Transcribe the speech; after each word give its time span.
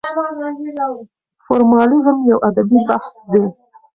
فورمالېزم 1.43 2.17
يو 2.31 2.37
ادبي 2.49 2.79
بحث 2.89 3.13
دی. 3.31 3.43